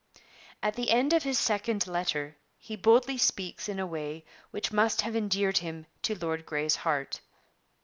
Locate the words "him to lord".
5.59-6.43